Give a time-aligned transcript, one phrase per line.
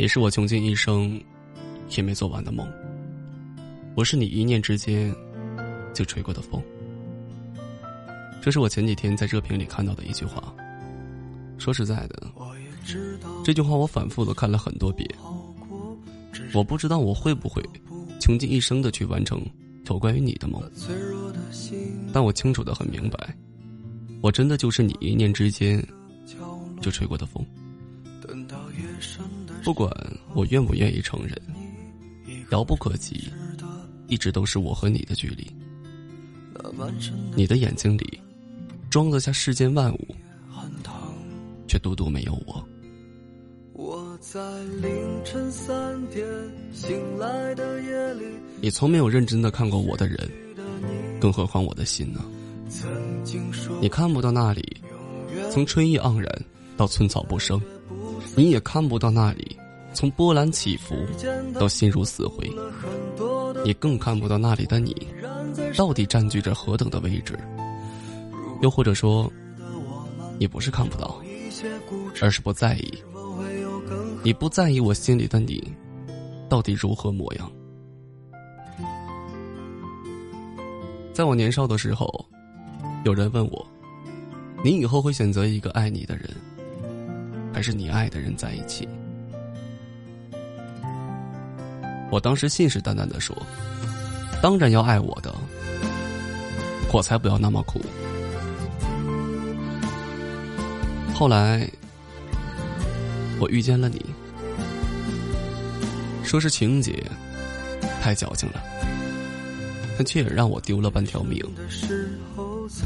[0.00, 1.22] 也是我穷尽一生
[1.90, 2.66] 也没做完的梦。
[3.94, 5.14] 我是你一念之间
[5.92, 6.58] 就吹过的风。
[8.40, 10.54] 这是我前几天在热评里看到的一句话。
[11.58, 12.32] 说实在的，
[13.44, 15.06] 这句话我反复的看了很多遍。
[16.54, 17.62] 我不知道我会不会
[18.18, 19.44] 穷尽一生的去完成
[19.90, 20.62] 有关于你的梦，
[22.10, 23.36] 但我清楚的很明白，
[24.22, 25.86] 我真的就是你一念之间
[26.80, 27.44] 就吹过的风。
[29.62, 29.90] 不管
[30.34, 31.36] 我愿不愿意承认，
[32.50, 33.28] 遥不可及，
[34.08, 35.46] 一直都是我和你的距离。
[37.34, 38.20] 你的眼睛里
[38.90, 40.14] 装得下世间万物，
[41.66, 42.64] 却独独没有我。
[48.60, 50.30] 你从没有认真的看过我的人，
[51.18, 52.24] 更何况我的心呢？
[53.80, 54.76] 你看不到那里，
[55.50, 56.44] 从春意盎然
[56.76, 57.60] 到寸草不生。
[58.36, 59.56] 你也看不到那里，
[59.92, 60.94] 从波澜起伏
[61.54, 62.46] 到心如死灰；
[63.64, 64.94] 你更看不到那里的你，
[65.76, 67.38] 到底占据着何等的位置？
[68.62, 69.30] 又或者说，
[70.38, 71.20] 你不是看不到，
[72.20, 72.92] 而是不在意。
[74.22, 75.72] 你不在意我心里的你，
[76.48, 77.50] 到底如何模样？
[81.12, 82.06] 在我年少的时候，
[83.04, 83.66] 有人问我
[84.64, 86.30] ：“你以后会选择一个爱你的人？”
[87.52, 88.88] 还是你爱的人在一起。
[92.10, 93.36] 我当时信誓旦旦的说
[94.42, 95.32] ：“当然要爱我的，
[96.92, 97.80] 我才不要那么苦。”
[101.14, 101.70] 后来，
[103.38, 104.04] 我遇见了你，
[106.24, 107.04] 说是情节
[108.00, 108.60] 太矫情了，
[109.96, 111.40] 但却也让我丢了半条命。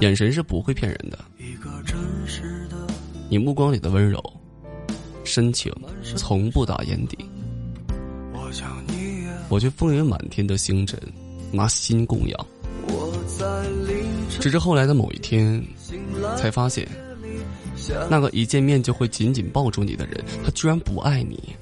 [0.00, 1.18] 眼神是不会骗人的，
[3.30, 4.20] 你目光里的温柔。
[5.26, 5.72] 深情
[6.14, 7.18] 从不打眼底，
[9.48, 10.98] 我却风云满天的星辰，
[11.50, 12.46] 拿心供养。
[14.38, 15.62] 只是后来的某一天，
[16.36, 16.88] 才发现，
[18.08, 21.56] 那个一见面就会紧紧抱住你的人，他居然不爱你。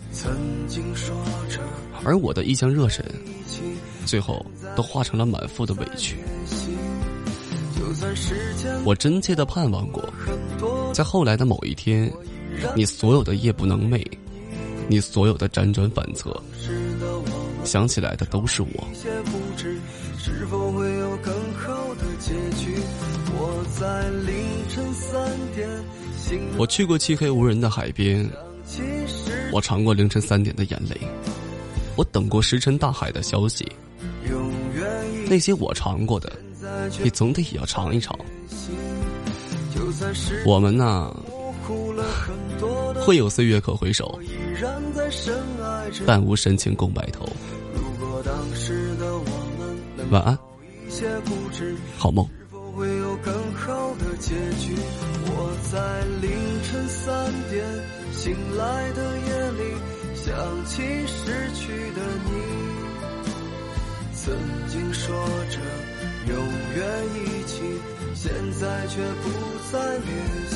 [2.04, 3.02] 而我的一腔热忱，
[4.04, 4.44] 最后
[4.76, 6.16] 都化成了满腹的委屈。
[8.84, 10.04] 我真切的盼望过，
[10.92, 12.12] 在后来的某一天。
[12.76, 14.04] 你所有的夜不能寐，
[14.88, 16.42] 你所有的辗转反侧，
[17.64, 18.86] 想起来的都是我。
[26.56, 28.28] 我去过漆黑无人的海边，
[29.52, 30.98] 我尝过凌晨三点的眼泪，
[31.96, 33.66] 我等过石沉大海的消息。
[35.28, 36.32] 那些我尝过的，
[37.02, 38.18] 你总得也要尝一尝。
[40.46, 41.14] 我们呐。
[43.04, 44.18] 会有岁月可回首，
[46.06, 47.28] 但无深情共白头。
[50.10, 50.38] 晚安，
[51.98, 52.26] 好梦。
[55.26, 56.30] 我在凌
[56.64, 57.64] 晨三点
[58.12, 59.62] 醒来的夜里，
[60.14, 60.34] 想
[60.66, 62.30] 起失去的你。
[64.14, 64.34] 曾
[64.68, 65.14] 经说
[65.50, 65.60] 着
[66.28, 66.36] 永
[66.74, 66.82] 远
[67.14, 67.60] 一起，
[68.14, 69.28] 现在却不
[69.70, 70.08] 再联
[70.50, 70.54] 系。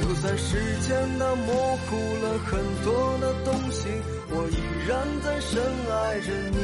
[0.00, 3.86] 就算时间它模糊了很多的东西，
[4.30, 4.56] 我依
[4.88, 6.56] 然在深爱着你。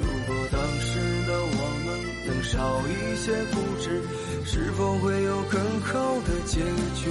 [0.00, 1.88] 如果当时的我们
[2.26, 2.56] 能少
[2.88, 4.02] 一些固执，
[4.44, 6.60] 是否会有更好的结
[6.96, 7.10] 局？